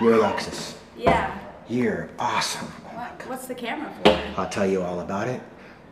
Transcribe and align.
You're 0.00 0.14
Alexis. 0.14 0.76
Yeah. 0.96 1.38
You're 1.68 2.10
awesome. 2.18 2.66
What, 2.66 3.22
what's 3.28 3.46
the 3.46 3.54
camera 3.54 3.92
for? 4.02 4.18
I'll 4.40 4.48
tell 4.48 4.66
you 4.66 4.82
all 4.82 5.00
about 5.00 5.28
it. 5.28 5.40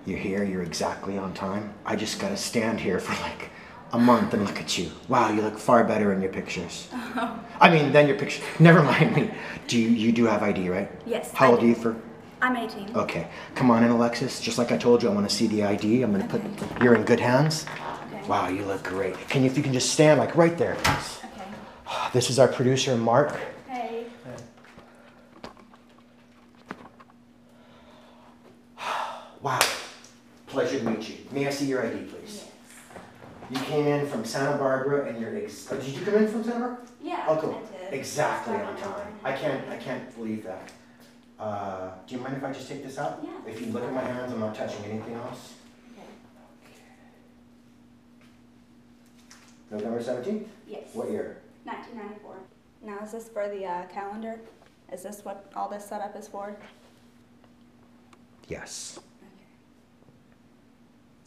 You're 0.05 0.19
here, 0.19 0.43
you're 0.45 0.63
exactly 0.63 1.17
on 1.17 1.33
time. 1.35 1.73
I 1.87 1.97
just 1.97 2.19
gotta 2.19 2.37
stand 2.37 2.81
here 2.81 2.99
for 2.99 3.13
like 3.23 3.51
a 3.93 3.99
month 3.99 4.35
and 4.35 4.45
look 4.45 4.59
at 4.59 4.77
you. 4.77 4.91
Wow, 5.09 5.31
you 5.31 5.43
look 5.43 5.59
far 5.59 5.85
better 5.85 6.13
in 6.13 6.21
your 6.21 6.33
pictures. 6.33 6.89
Oh. 6.93 7.39
I 7.61 7.71
mean, 7.71 7.93
then 7.93 8.09
your 8.09 8.19
picture. 8.19 8.43
Never 8.59 8.83
mind 8.83 9.15
me. 9.15 9.31
Do 9.69 9.79
you, 9.79 9.89
you 9.89 10.13
do 10.13 10.25
have 10.27 10.43
ID, 10.43 10.69
right? 10.69 10.91
Yes, 11.07 11.31
How 11.33 11.47
I 11.47 11.51
old 11.51 11.61
do. 11.61 11.67
are 11.67 11.69
you 11.69 11.75
for? 11.75 11.97
I'm 12.41 12.57
18. 12.57 12.97
Okay, 12.97 13.29
come 13.55 13.71
on 13.71 13.85
in, 13.85 13.91
Alexis. 13.91 14.41
Just 14.41 14.59
like 14.59 14.73
I 14.73 14.77
told 14.77 15.03
you, 15.03 15.09
I 15.09 15.13
want 15.13 15.29
to 15.31 15.35
see 15.35 15.47
the 15.47 15.63
ID. 15.63 16.03
I'm 16.03 16.11
gonna 16.11 16.27
put. 16.27 16.43
You're 16.83 16.97
in 16.97 17.05
good 17.05 17.21
hands. 17.21 17.67
Okay. 18.13 18.27
Wow, 18.29 18.49
you 18.49 18.65
look 18.65 18.83
great. 18.83 19.17
Can 19.29 19.43
you, 19.45 19.51
if 19.51 19.57
you 19.57 19.63
can 19.63 19.73
just 19.73 19.91
stand 19.93 20.19
like 20.19 20.35
right 20.35 20.59
there, 20.59 20.75
please. 20.83 21.21
Okay. 21.25 21.45
This 22.13 22.29
is 22.31 22.41
our 22.41 22.49
producer, 22.49 22.97
Mark. 22.97 23.39
Hey. 23.69 24.07
Wow. 29.41 29.59
Pleasure 30.47 30.79
to 30.79 30.85
meet 30.85 31.09
you. 31.09 31.17
May 31.33 31.47
I 31.47 31.51
see 31.63 31.69
your 31.69 31.87
ID, 31.87 32.05
please? 32.05 32.45
You 33.51 33.59
came 33.61 33.87
in 33.87 34.07
from 34.07 34.25
Santa 34.25 34.57
Barbara, 34.57 35.09
and 35.09 35.21
you're. 35.21 35.37
Ex- 35.37 35.69
oh, 35.71 35.77
did 35.77 35.89
you 35.95 36.05
come 36.05 36.15
in 36.15 36.29
from 36.29 36.43
Santa 36.43 36.61
Barbara? 36.61 36.79
Yeah. 37.03 37.25
Oh, 37.29 37.37
cool. 37.37 37.63
I 37.63 37.91
did. 37.91 38.01
Exactly 38.01 38.57
on 38.57 38.77
time. 38.77 39.15
I 39.23 39.33
can't. 39.33 39.69
I 39.69 39.77
can't 39.77 40.15
believe 40.17 40.45
that. 40.45 40.73
Uh, 41.39 41.91
do 42.07 42.15
you 42.15 42.21
mind 42.21 42.37
if 42.37 42.45
I 42.45 42.53
just 42.53 42.69
take 42.69 42.83
this 42.83 42.99
out? 42.99 43.21
Yeah. 43.23 43.31
If 43.47 43.61
you 43.61 43.67
look 43.73 43.85
at 43.85 43.93
my 43.93 44.01
hands, 44.01 44.33
I'm 44.33 44.41
not 44.41 44.55
touching 44.55 44.85
anything 44.85 45.15
else. 45.15 45.55
Okay. 45.93 46.07
November 49.71 50.01
17th? 50.01 50.47
Yes. 50.69 50.89
What 50.93 51.11
year? 51.11 51.39
1994. 51.65 52.37
Now, 52.85 53.05
is 53.05 53.13
this 53.13 53.29
for 53.29 53.49
the 53.49 53.67
uh, 53.67 53.87
calendar? 53.87 54.39
Is 54.93 55.03
this 55.03 55.25
what 55.25 55.51
all 55.57 55.69
this 55.69 55.85
setup 55.85 56.17
is 56.17 56.29
for? 56.29 56.57
Yes. 58.49 59.01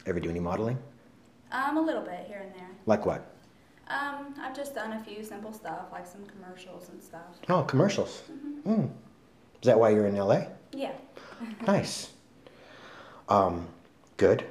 Ever 0.06 0.20
do 0.20 0.30
any 0.30 0.40
modeling? 0.40 0.78
Um, 1.52 1.78
a 1.78 1.82
little 1.82 2.02
bit 2.02 2.26
here 2.28 2.40
and 2.40 2.54
there. 2.54 2.70
Like 2.86 3.06
what? 3.06 3.32
Um, 3.88 4.34
I've 4.42 4.56
just 4.56 4.74
done 4.76 4.94
a 4.94 5.04
few 5.04 5.24
simple 5.24 5.54
stuff, 5.54 5.86
like 5.92 6.08
some 6.08 6.26
commercials 6.26 6.90
and 6.90 7.02
stuff. 7.02 7.22
Oh, 7.50 7.64
commercials. 7.64 8.22
hmm 8.22 8.74
Hmm. 8.74 8.86
Is 9.62 9.68
that 9.68 9.80
why 9.80 9.90
you're 9.90 10.08
in 10.08 10.16
LA? 10.16 10.46
Yeah. 10.72 10.92
Nice. 11.68 12.12
Um, 13.30 13.68
good. 14.18 14.46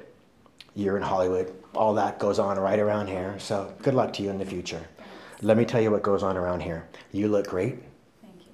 You're 0.75 0.97
in 0.97 1.03
Hollywood. 1.03 1.53
All 1.73 1.93
that 1.95 2.19
goes 2.19 2.37
on 2.37 2.59
right 2.59 2.79
around 2.79 3.07
here. 3.07 3.35
So 3.39 3.73
good 3.81 3.93
luck 3.93 4.13
to 4.13 4.23
you 4.23 4.29
in 4.29 4.37
the 4.37 4.45
future. 4.45 4.81
Let 5.41 5.57
me 5.57 5.65
tell 5.65 5.81
you 5.81 5.89
what 5.91 6.03
goes 6.03 6.21
on 6.23 6.37
around 6.37 6.61
here. 6.61 6.87
You 7.11 7.27
look 7.27 7.47
great. 7.47 7.79
Thank 8.21 8.41
you. 8.41 8.51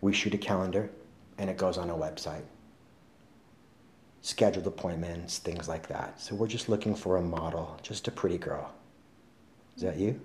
We 0.00 0.12
shoot 0.12 0.34
a 0.34 0.38
calendar 0.38 0.90
and 1.38 1.48
it 1.48 1.56
goes 1.56 1.78
on 1.78 1.90
a 1.90 1.94
website. 1.94 2.42
Scheduled 4.36 4.66
appointments, 4.66 5.38
things 5.38 5.66
like 5.66 5.88
that. 5.88 6.20
So 6.20 6.34
we're 6.34 6.46
just 6.46 6.68
looking 6.68 6.94
for 6.94 7.16
a 7.16 7.22
model, 7.22 7.78
just 7.82 8.06
a 8.06 8.10
pretty 8.10 8.36
girl. 8.36 8.70
Is 9.76 9.82
that 9.82 9.96
you? 9.96 10.20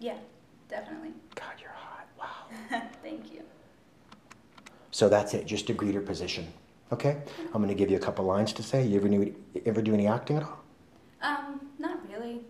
Yeah, 0.00 0.16
definitely. 0.68 1.12
God, 1.36 1.52
you're 1.60 1.70
hot. 1.70 2.08
Wow. 2.18 2.80
Thank 3.04 3.32
you. 3.32 3.42
So 4.90 5.08
that's 5.08 5.32
it, 5.34 5.46
just 5.46 5.70
a 5.70 5.74
greeter 5.74 6.04
position. 6.04 6.52
Okay? 6.90 7.22
I'm 7.54 7.62
gonna 7.62 7.76
give 7.76 7.88
you 7.88 7.96
a 7.96 8.00
couple 8.00 8.24
lines 8.24 8.52
to 8.54 8.64
say. 8.64 8.84
You 8.84 8.96
ever, 8.96 9.08
knew, 9.08 9.32
ever 9.64 9.80
do 9.80 9.94
any 9.94 10.08
acting 10.08 10.38
at 10.38 10.42
all? 10.42 10.58
Um, 11.22 11.60
not 11.78 12.00
really. 12.10 12.40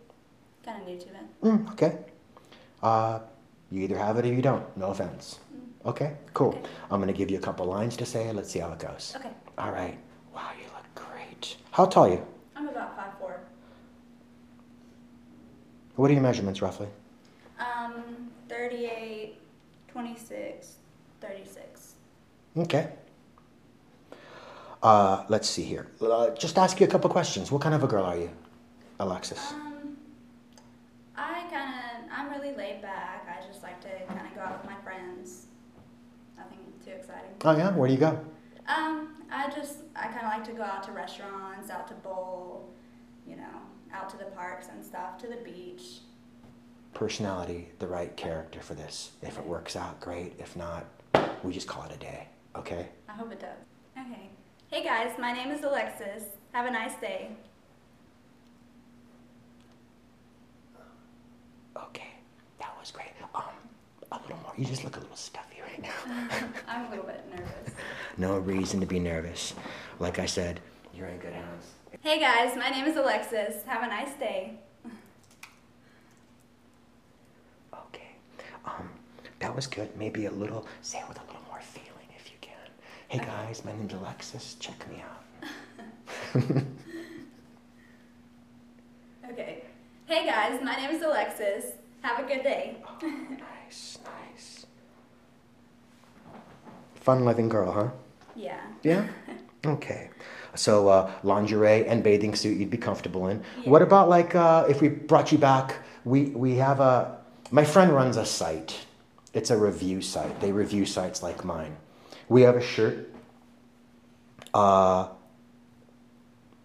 Kind 0.65 0.81
of 0.81 0.89
new 0.89 0.97
to 0.97 1.09
it. 1.09 1.43
Mm, 1.43 1.73
okay. 1.73 1.99
Uh, 2.83 3.19
you 3.71 3.83
either 3.83 3.99
have 3.99 4.17
it 4.17 4.25
or 4.25 4.33
you 4.33 4.41
don't. 4.41 4.65
No 4.79 4.87
offense. 4.87 5.41
Okay, 5.85 6.17
cool. 6.33 6.55
Okay. 6.55 6.71
I'm 6.91 7.01
gonna 7.01 7.13
give 7.13 7.31
you 7.31 7.37
a 7.37 7.43
couple 7.43 7.67
lines 7.67 7.99
to 7.99 8.07
say. 8.07 8.33
Let's 8.33 8.51
see 8.51 8.61
how 8.61 8.73
it 8.73 8.79
goes. 8.79 9.13
Okay. 9.15 9.31
All 9.59 9.73
right. 9.73 9.99
Wow, 10.35 10.53
you. 10.59 10.72
How 11.73 11.87
tall 11.87 12.05
are 12.05 12.11
you? 12.11 12.27
I'm 12.55 12.69
about 12.69 12.95
five 12.97 13.19
four. 13.19 13.41
What 15.97 16.11
are 16.11 16.15
your 16.15 16.23
measurements 16.23 16.61
roughly? 16.61 16.87
Um, 17.59 18.31
38, 18.49 19.37
26, 19.89 20.77
36. 21.23 21.95
Okay. 22.59 22.91
Uh, 24.83 25.25
let's 25.31 25.49
see 25.49 25.63
here. 25.63 25.87
Uh, 26.01 26.31
just 26.31 26.59
ask 26.59 26.79
you 26.79 26.87
a 26.87 26.91
couple 26.91 27.09
questions. 27.09 27.51
What 27.51 27.63
kind 27.63 27.75
of 27.75 27.83
a 27.83 27.87
girl 27.87 28.05
are 28.05 28.19
you, 28.19 28.31
Alexis? 29.01 29.53
Um, 29.53 29.97
I 31.17 31.45
kind 31.51 31.75
of, 31.75 32.13
I'm 32.13 32.31
really 32.31 32.55
laid 32.55 32.83
back. 32.83 33.27
I 33.27 33.47
just 33.47 33.63
like 33.63 33.81
to 33.81 33.89
kind 34.13 34.27
of 34.27 34.35
go 34.35 34.43
out 34.43 34.61
with 34.61 34.71
my 34.71 34.79
friends. 34.83 35.47
Nothing 36.37 36.59
too 36.85 36.91
exciting. 36.91 37.31
Oh 37.45 37.57
yeah. 37.57 37.71
Where 37.75 37.89
do 37.89 37.95
you 37.95 38.01
go? 38.01 38.21
Um, 38.69 39.09
I 39.33 39.49
just, 39.51 39.79
I 39.97 40.09
kind 40.09 40.27
of 40.27 40.33
like 40.33 40.45
to 40.45 40.53
go 40.53 40.63
out 40.63 40.83
to 40.85 40.93
restaurants, 40.93 41.71
out 41.71 41.89
to 41.89 41.95
bowl, 41.95 42.69
you 43.27 43.37
know, 43.37 43.43
out 43.93 44.11
to 44.11 44.19
the 44.19 44.27
parks 44.27 44.67
and 44.71 44.85
stuff, 44.85 45.17
to 45.19 45.27
the 45.27 45.37
beach. 45.37 46.01
Personality, 46.93 47.71
the 47.79 47.87
right 47.87 48.15
character 48.17 48.61
for 48.61 48.75
this. 48.75 49.13
If 49.23 49.39
it 49.39 49.45
works 49.45 49.75
out, 49.75 49.99
great. 50.01 50.35
If 50.39 50.55
not, 50.55 50.85
we 51.43 51.53
just 51.53 51.67
call 51.67 51.85
it 51.85 51.93
a 51.95 51.99
day. 51.99 52.29
Okay. 52.57 52.89
I 53.09 53.13
hope 53.13 53.33
it 53.33 53.41
does. 53.41 53.59
Okay. 53.99 54.29
Hey 54.71 54.85
guys, 54.85 55.13
my 55.19 55.33
name 55.33 55.51
is 55.51 55.65
Alexis. 55.65 56.25
Have 56.53 56.67
a 56.67 56.71
nice 56.71 56.95
day. 57.01 57.31
Okay. 61.77 62.11
That 62.59 62.77
was 62.79 62.91
great. 62.91 63.09
Um, 63.35 63.43
a 64.11 64.19
little 64.21 64.37
more. 64.43 64.53
You 64.59 64.67
just 64.67 64.85
look 64.85 64.97
a 64.97 65.01
little 65.01 65.17
stuffy 65.17 65.52
right 65.73 65.83
now. 65.83 66.49
I'm 66.69 66.87
a 66.87 66.91
little 66.91 67.05
bit 67.05 67.25
nervous. 67.31 67.75
no 68.17 68.39
reason 68.39 68.81
to 68.81 68.87
be 68.87 68.99
nervous. 68.99 69.55
Like 69.99 70.19
I 70.19 70.27
said, 70.27 70.61
you're 70.95 71.07
in 71.07 71.19
good 71.19 71.33
hands. 71.33 71.67
Hey 72.01 72.19
guys, 72.21 72.57
my 72.57 72.69
name 72.71 72.87
is 72.87 72.97
Alexis. 72.97 73.63
Have 73.67 73.83
a 73.83 73.87
nice 73.87 74.13
day. 74.19 74.55
Okay. 77.73 78.09
Um, 78.65 78.89
that 79.39 79.55
was 79.55 79.67
good. 79.67 79.97
Maybe 79.97 80.27
a 80.27 80.31
little, 80.31 80.67
say 80.83 80.99
it 80.99 81.09
with 81.09 81.19
a 81.19 81.25
little 81.27 81.43
more 81.49 81.61
feeling 81.61 82.09
if 82.19 82.31
you 82.31 82.37
can. 82.41 82.53
Hey 83.09 83.19
guys, 83.19 83.65
my 83.65 83.73
name's 83.73 83.95
Alexis. 83.95 84.57
Check 84.59 84.87
me 84.91 85.03
out. 85.03 86.63
Okay. 89.31 89.63
Hey 90.07 90.27
guys, 90.27 90.61
my 90.63 90.75
name 90.77 90.91
is 90.91 91.01
Alexis. 91.01 91.65
Have 92.03 92.19
a 92.23 92.29
good 92.29 92.43
day. 92.43 92.77
Oh, 92.87 92.99
nice, 93.31 93.97
nice. 94.05 94.22
Fun 97.03 97.25
loving 97.25 97.49
girl, 97.49 97.73
huh? 97.73 97.91
Yeah. 98.35 98.61
Yeah? 98.83 99.07
Okay. 99.65 100.11
So, 100.57 100.89
uh, 100.89 101.09
lingerie 101.23 101.87
and 101.87 102.03
bathing 102.03 102.35
suit 102.35 102.59
you'd 102.59 102.69
be 102.69 102.77
comfortable 102.77 103.29
in. 103.29 103.45
Yeah. 103.63 103.71
What 103.71 103.81
about, 103.81 104.09
like, 104.09 104.35
uh, 104.35 104.67
if 104.69 104.81
we 104.81 104.89
brought 104.89 105.31
you 105.31 105.39
back? 105.39 105.77
We, 106.05 106.25
we 106.31 106.57
have 106.57 106.81
a. 106.81 107.17
My 107.53 107.65
friend 107.65 107.93
runs 107.93 108.17
a 108.17 108.27
site. 108.27 108.77
It's 109.33 109.51
a 109.51 109.57
review 109.57 110.03
site. 110.03 110.41
They 110.41 110.51
review 110.51 110.85
sites 110.85 111.23
like 111.23 111.45
mine. 111.45 111.77
We 112.29 112.43
have 112.43 112.57
a 112.57 112.61
shirt. 112.61 113.09
Uh, 114.53 115.11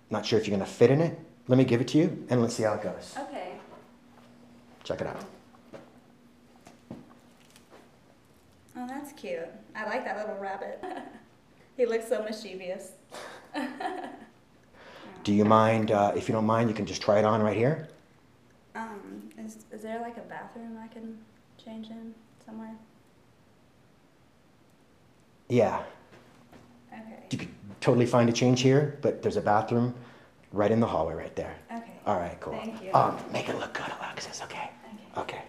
not 0.09 0.25
sure 0.25 0.39
if 0.39 0.47
you're 0.47 0.57
going 0.57 0.67
to 0.67 0.73
fit 0.73 0.89
in 0.89 0.99
it. 0.99 1.19
Let 1.47 1.59
me 1.59 1.63
give 1.63 1.79
it 1.79 1.87
to 1.89 1.99
you 1.99 2.25
and 2.31 2.41
let's 2.41 2.55
see 2.55 2.63
how 2.63 2.73
it 2.73 2.81
goes. 2.81 3.13
Okay. 3.29 3.53
Check 4.83 5.01
it 5.01 5.07
out. 5.07 5.23
Oh, 8.75 8.87
that's 8.87 9.13
cute. 9.13 9.47
I 9.77 9.85
like 9.85 10.03
that 10.05 10.17
little 10.17 10.35
rabbit. 10.37 10.83
he 11.77 11.85
looks 11.85 12.07
so 12.09 12.23
mischievous. 12.23 12.93
Do 15.23 15.33
you 15.33 15.45
mind, 15.45 15.91
uh, 15.91 16.13
if 16.15 16.27
you 16.27 16.33
don't 16.33 16.45
mind, 16.45 16.69
you 16.69 16.75
can 16.75 16.85
just 16.85 17.01
try 17.01 17.19
it 17.19 17.25
on 17.25 17.43
right 17.43 17.55
here? 17.55 17.87
Um, 18.73 19.29
is, 19.37 19.65
is 19.71 19.81
there 19.83 19.99
like 20.01 20.17
a 20.17 20.21
bathroom 20.21 20.79
I 20.83 20.87
can 20.87 21.17
change 21.63 21.89
in 21.89 22.15
somewhere? 22.43 22.73
Yeah. 25.49 25.83
Okay. 26.91 27.01
You 27.29 27.37
could 27.37 27.49
totally 27.79 28.05
find 28.07 28.29
a 28.29 28.33
change 28.33 28.61
here, 28.61 28.97
but 29.01 29.21
there's 29.21 29.37
a 29.37 29.41
bathroom 29.41 29.93
right 30.53 30.71
in 30.71 30.79
the 30.79 30.87
hallway 30.87 31.13
right 31.13 31.35
there. 31.35 31.55
Okay. 31.71 31.91
All 32.05 32.17
right, 32.17 32.39
cool. 32.39 32.53
Thank 32.53 32.83
you. 32.83 32.93
Um, 32.93 33.17
make 33.31 33.47
it 33.49 33.59
look 33.59 33.73
good, 33.73 33.91
Alexis, 33.99 34.41
okay? 34.43 34.71
Okay. 35.15 35.21
Okay. 35.21 35.41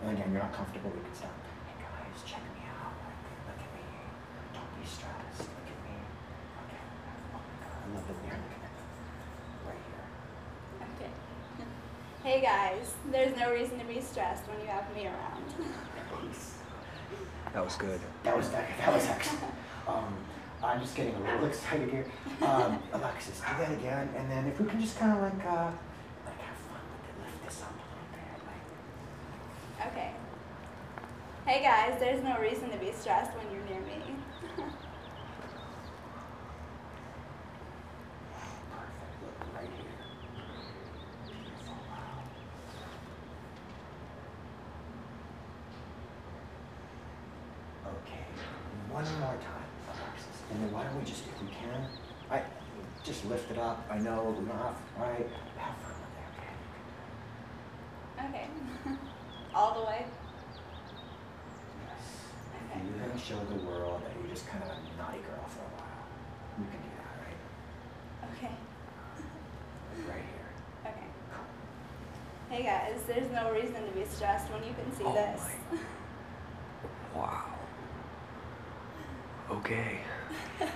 Hey 0.00 0.06
guys. 0.06 0.10
And 0.10 0.18
again, 0.18 0.32
you're 0.32 0.42
not 0.42 0.52
comfortable, 0.52 0.90
we 0.90 1.00
can 1.02 1.14
stop. 1.14 1.30
Hey 1.66 1.82
guys, 1.82 2.22
check 2.24 2.42
me 2.54 2.62
out. 2.70 2.94
Look 3.46 3.58
at 3.58 3.70
me. 3.74 3.84
Don't 4.54 4.72
be 4.80 4.86
stressed. 4.86 5.38
Look 5.38 5.68
at 5.68 5.80
me. 5.84 5.96
Okay. 6.66 6.82
Oh 7.34 7.40
my 7.42 7.56
god, 7.62 7.74
I 7.78 7.86
love 7.94 8.06
it 8.10 8.18
there. 8.22 8.38
Look 8.38 8.54
at 8.54 8.62
me. 8.62 8.70
Right 9.66 9.82
here. 9.88 10.04
Okay. 10.96 11.12
Hey 12.24 12.40
guys, 12.42 12.92
there's 13.10 13.36
no 13.36 13.52
reason 13.52 13.78
to 13.78 13.84
be 13.86 14.00
stressed 14.00 14.46
when 14.48 14.60
you 14.60 14.66
have 14.66 14.84
me 14.94 15.06
around. 15.06 15.44
That 17.54 17.64
was 17.64 17.76
good. 17.76 17.98
That 18.24 18.36
was 18.36 18.50
that, 18.50 18.68
that 18.78 18.92
was 18.92 19.06
excellent. 19.06 19.54
Um, 19.88 20.14
I'm 20.62 20.80
just 20.80 20.94
getting 20.94 21.14
a 21.14 21.20
little 21.20 21.46
excited 21.50 21.90
here. 21.90 22.06
Um, 22.42 22.78
Alexis, 22.92 23.40
do 23.40 23.46
that 23.58 23.72
again, 23.72 24.08
and 24.16 24.30
then 24.30 24.46
if 24.46 24.60
we 24.60 24.68
can 24.68 24.80
just 24.80 24.98
kind 24.98 25.12
of 25.12 25.22
like 25.22 25.46
uh, 25.46 25.70
like 26.26 26.38
have 26.38 26.56
fun 26.68 26.82
with 26.92 27.08
it, 27.08 27.14
lift 27.24 27.44
this 27.46 27.62
up 27.62 27.72
a 27.72 27.82
little 27.88 28.10
bit, 28.12 28.46
like 28.46 28.62
Okay. 29.98 30.12
Hey 31.44 31.60
guys, 31.60 31.98
there's 31.98 32.22
no 32.22 32.38
reason 32.38 32.70
to 32.70 32.76
be 32.76 32.92
stressed 32.92 33.32
when 33.36 33.50
you're 33.52 33.64
near 33.64 33.80
me. 33.80 34.00
Perfect. 34.54 34.72
Look 39.22 39.54
right 39.56 39.68
here. 39.76 39.98
Beautiful. 41.26 41.74
Wow. 41.90 42.22
Okay. 47.86 48.24
One 48.92 49.04
more 49.18 49.34
time, 49.42 49.68
Alexis. 49.88 50.38
And 50.52 50.62
then 50.62 50.70
why 50.72 50.84
don't 50.84 50.96
we 50.96 51.04
just, 51.04 51.24
if 51.26 51.42
we 51.42 51.48
can, 51.48 51.88
I 52.30 52.42
just 53.02 53.24
lift 53.24 53.50
it 53.50 53.58
up. 53.58 53.84
I 53.90 53.98
know 53.98 54.36
don't 54.38 54.46
right? 54.96 55.26
Have 55.56 55.76
fun 55.78 55.96
with 55.98 56.14
it, 58.22 58.28
okay? 58.28 58.46
Okay. 58.86 58.98
All 59.54 59.74
the 59.80 59.86
way? 59.86 60.04
Yes. 61.84 62.04
Okay. 62.70 62.80
You're 62.84 63.06
gonna 63.08 63.20
show 63.20 63.38
the 63.48 63.64
world 63.66 64.02
that 64.04 64.12
you're 64.20 64.30
just 64.34 64.46
kind 64.46 64.62
of 64.62 64.70
a 64.70 64.72
naughty 65.00 65.18
girl 65.18 65.44
for 65.48 65.60
a 65.60 65.72
while. 65.80 66.06
You 66.58 66.66
can 66.70 66.80
do 66.80 66.90
that, 66.98 67.14
right? 67.24 67.40
Okay. 68.36 68.54
Right 70.08 70.26
here. 70.32 70.50
Okay. 70.86 71.08
Hey 72.50 72.62
guys, 72.62 73.02
there's 73.06 73.30
no 73.32 73.52
reason 73.52 73.84
to 73.86 73.92
be 73.92 74.04
stressed 74.04 74.50
when 74.52 74.62
you 74.64 74.74
can 74.74 74.92
see 74.96 75.04
Oh 75.04 75.12
this. 75.14 75.42
Wow. 77.14 77.44
Okay. 79.50 79.98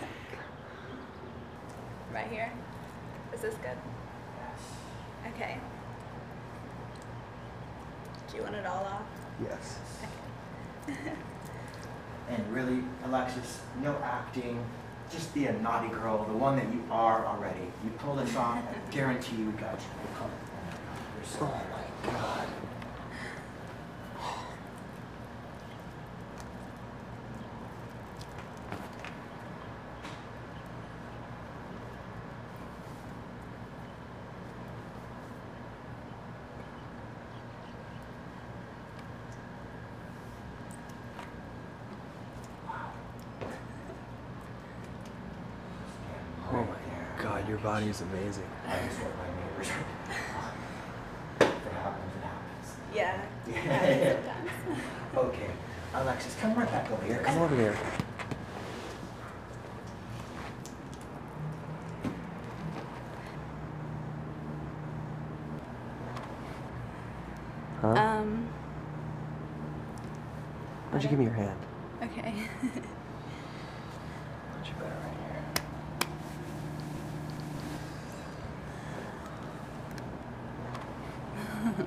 right 2.12 2.28
here? 2.30 2.50
Is 3.34 3.40
this 3.42 3.54
good? 3.56 3.76
Yes. 4.38 5.34
Okay. 5.34 5.58
Do 8.32 8.38
you 8.38 8.44
want 8.44 8.56
it 8.56 8.64
all 8.66 8.84
off? 8.84 9.02
Yes. 9.42 9.78
And 12.30 12.54
really, 12.54 12.82
Alexis, 13.04 13.60
no 13.82 13.94
acting. 14.02 14.64
Just 15.10 15.34
be 15.34 15.46
a 15.46 15.52
naughty 15.52 15.88
girl, 15.88 16.24
the 16.24 16.32
one 16.32 16.56
that 16.56 16.72
you 16.72 16.82
are 16.90 17.26
already. 17.26 17.60
You 17.84 17.90
pull 17.98 18.14
this 18.14 18.34
off, 18.36 18.56
I 18.56 18.90
guarantee 18.90 19.36
you 19.36 19.46
we 19.46 19.52
got 19.52 19.74
you. 19.74 19.86
Oh 20.14 20.18
Come 20.18 20.24
on. 20.24 20.30
You're 21.16 21.24
so, 21.26 21.38
oh 21.42 22.06
my 22.06 22.10
God. 22.12 22.48
Oh 46.54 46.56
my 46.64 47.22
god, 47.22 47.41
your 47.52 47.60
body 47.60 47.86
is 47.90 48.00
amazing. 48.00 48.46
That's 48.66 48.96
what 48.96 49.12
my 49.18 49.26
neighbors 49.36 49.68
If 51.38 51.48
it 51.66 51.72
happens, 51.74 52.12
it 52.16 52.24
happens. 52.24 52.76
Yeah. 52.94 53.20
Yeah. 53.46 54.16
Okay, 55.14 55.50
Alexis, 55.92 56.34
come 56.40 56.54
right 56.54 56.70
back 56.70 56.90
over 56.90 57.04
here. 57.04 57.18
Come 57.18 57.42
over 57.42 57.54
here. 57.54 57.76
Huh? 67.82 67.88
Um. 67.88 68.48
Why 70.86 70.92
don't 70.92 71.02
you 71.02 71.08
give 71.10 71.18
me 71.18 71.26
your 71.26 71.34
hand? 71.34 71.60
Okay. 72.02 72.22
Why 72.22 72.70
don't 74.54 74.66
you 74.66 74.74
put 74.78 74.84
right 74.84 75.12
here? 81.76 81.86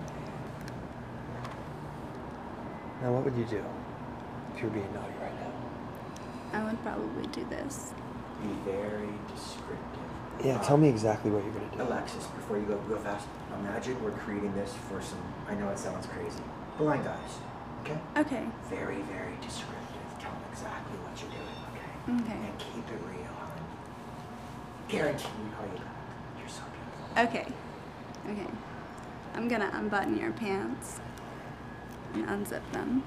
Now, 3.05 3.11
what 3.11 3.23
would 3.23 3.37
you 3.37 3.45
do 3.45 3.63
if 4.55 4.63
you 4.63 4.67
were 4.67 4.73
being 4.73 4.91
naughty 4.91 5.13
right 5.21 5.37
now? 5.37 6.57
I 6.57 6.63
would 6.65 6.81
probably 6.81 7.27
do 7.27 7.45
this. 7.51 7.93
Be 8.41 8.49
very 8.65 9.13
descriptive. 9.29 10.09
Yeah, 10.43 10.57
Uh, 10.57 10.63
tell 10.63 10.77
me 10.77 10.89
exactly 10.89 11.29
what 11.29 11.43
you're 11.43 11.53
gonna 11.53 11.69
do. 11.69 11.83
Alexis, 11.83 12.25
before 12.33 12.57
you 12.57 12.65
go 12.65 12.77
go 12.89 12.97
fast, 12.97 13.27
imagine 13.59 14.03
we're 14.03 14.17
creating 14.25 14.55
this 14.55 14.73
for 14.89 15.03
some. 15.03 15.21
I 15.47 15.53
know 15.53 15.69
it 15.69 15.77
sounds 15.77 16.07
crazy. 16.07 16.41
Blind 16.79 17.03
guys. 17.03 17.37
Okay. 17.83 17.99
Okay. 18.17 18.45
Very, 18.73 19.03
very 19.13 19.37
descriptive. 19.39 20.01
Tell 20.17 20.33
them 20.33 20.41
exactly 20.51 20.97
what 21.05 21.13
you're 21.21 21.29
doing. 21.29 21.61
Okay. 21.77 22.25
Okay. 22.25 22.41
And 22.41 22.57
keep 22.57 22.89
it 22.89 23.01
real. 23.05 23.29
hon. 23.37 23.53
Guarantee 24.89 25.29
we 25.45 25.53
call 25.53 25.69
you 25.69 25.77
back. 25.77 25.93
You're 26.41 26.49
so 26.49 26.63
beautiful. 26.73 27.05
Okay. 27.29 27.45
Okay. 28.33 28.51
I'm 29.35 29.47
gonna 29.47 29.69
unbutton 29.77 30.17
your 30.17 30.31
pants 30.31 30.99
and 32.15 32.27
unzip 32.27 32.61
them. 32.71 33.03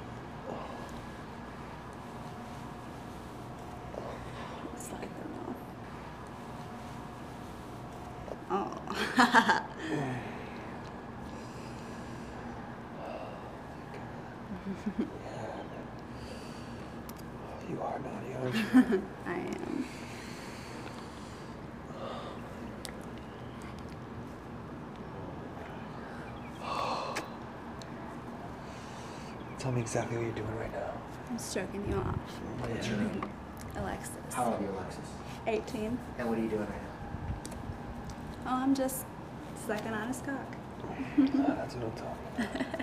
Slide 4.76 5.00
them 5.00 5.32
off. 5.48 5.56
Oh. 8.50 9.64
You 17.68 17.82
are 17.82 17.98
naughty, 17.98 18.34
aren't 18.34 18.54
you? 18.54 19.02
I 19.26 19.34
am. 19.34 19.84
Tell 29.68 29.74
me 29.74 29.82
exactly 29.82 30.16
what 30.16 30.24
you're 30.24 30.34
doing 30.34 30.56
right 30.56 30.72
now. 30.72 30.92
I'm 31.28 31.38
stroking 31.38 31.84
you 31.90 31.96
off. 31.98 32.16
What's 32.70 32.88
your 32.88 32.96
name? 32.96 33.22
Alexis. 33.76 34.16
How 34.32 34.46
old 34.46 34.60
are 34.60 34.62
you, 34.62 34.70
Alexis? 34.70 35.10
18. 35.46 35.98
And 36.18 36.28
what 36.30 36.38
are 36.38 36.40
you 36.40 36.48
doing 36.48 36.62
right 36.62 36.70
now? 36.70 37.52
Oh, 38.46 38.62
I'm 38.62 38.74
just 38.74 39.04
sucking 39.66 39.92
on 39.92 40.08
his 40.08 40.22
cock. 40.22 40.56
Ah, 40.80 41.54
that's 41.54 41.74
what 41.74 41.84
I'm 41.84 41.92
talking 41.92 42.16
about. 42.38 42.80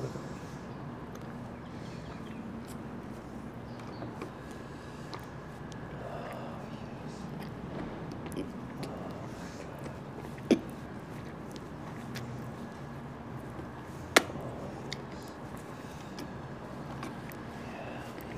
Look 0.00 0.14
at 0.14 0.20
me. 0.20 0.34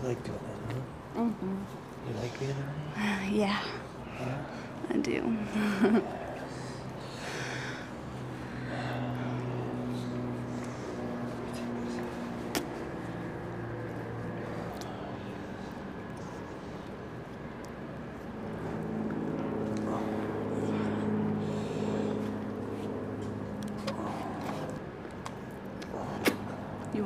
You 0.02 0.08
like 0.08 0.22
doing 0.24 0.38
that, 0.38 0.74
huh? 0.74 1.20
Mm-hmm. 1.20 1.56
You 2.08 2.20
like 2.20 2.38
being 2.38 2.50
naughty? 2.50 3.34
Yeah, 3.36 3.60
Yeah? 4.20 4.44
I 4.90 4.96
do. 4.98 6.02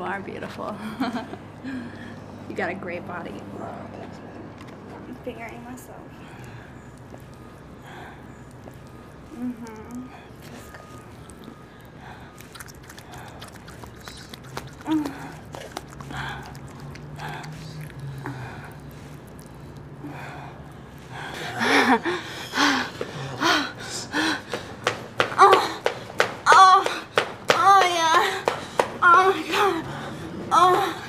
You 0.00 0.07
are 0.07 0.21
beautiful. 0.21 0.75
you 2.49 2.57
got 2.57 2.71
a 2.71 2.75
great 2.75 3.07
body. 3.07 3.35
I'm 3.61 5.14
figuring 5.26 5.62
myself. 5.62 5.99
Mm-hmm. 9.37 10.07
Oh, 25.42 25.83
oh, 26.47 27.07
oh 27.50 27.80
yeah. 27.85 28.45
Oh 29.02 29.33
my 29.37 29.42
god. 29.50 29.85
Oh, 30.52 31.02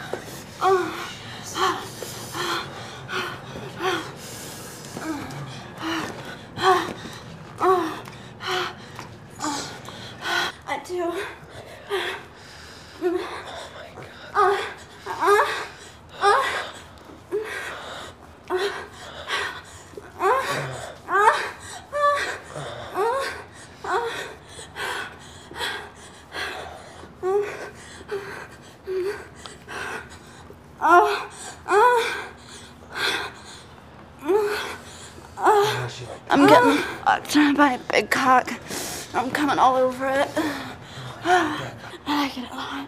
oh. 0.62 1.02
to. 10.86 11.14
Uh, 13.04 13.18
uh, 14.34 14.58
uh, 15.06 16.52
oh, 30.82 31.30
she 35.90 36.06
like 36.06 36.22
I'm 36.30 36.48
getting 36.48 36.78
fucked 37.06 37.58
by 37.58 37.74
a 37.74 37.80
big 37.92 38.10
cock. 38.10 38.52
I'm 39.14 39.30
coming 39.32 39.60
all 39.60 39.76
over 39.76 40.08
it. 40.08 40.30
I 41.24 41.72
like 42.08 42.38
it 42.38 42.50
a 42.50 42.56
lot. 42.56 42.88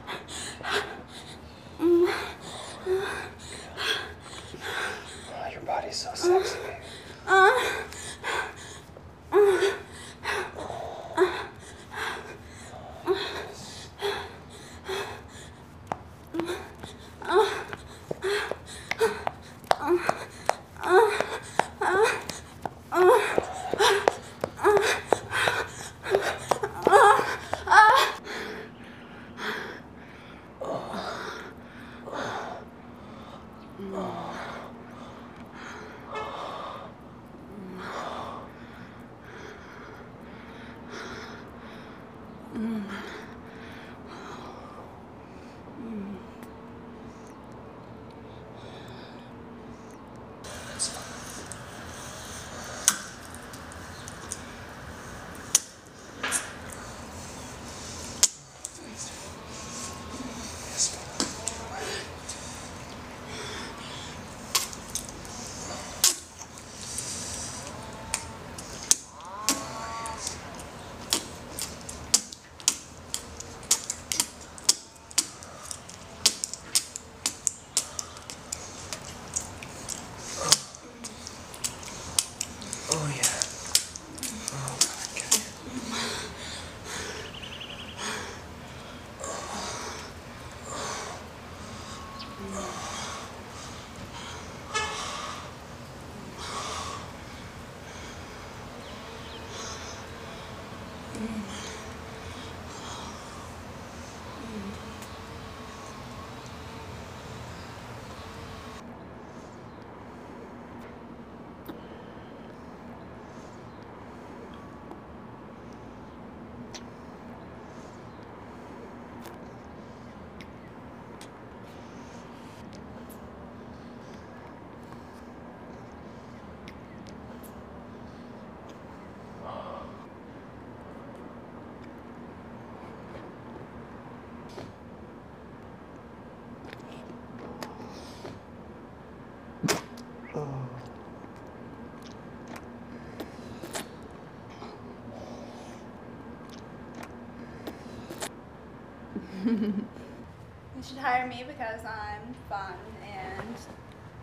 You 149.54 150.82
should 150.82 150.98
hire 150.98 151.28
me 151.28 151.46
because 151.48 151.86
I'm 151.86 152.34
fun 152.50 152.74
and 153.06 153.56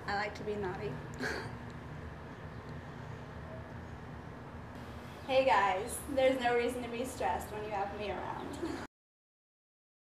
I 0.09 0.17
like 0.17 0.35
to 0.35 0.43
be 0.43 0.57
naughty. 0.57 0.91
hey 5.29 5.45
guys, 5.45 5.99
there's 6.17 6.41
no 6.41 6.57
reason 6.57 6.83
to 6.83 6.89
be 6.89 7.05
stressed 7.05 7.47
when 7.53 7.63
you 7.65 7.71
have 7.71 7.97
me 7.97 8.11
around. 8.11 8.81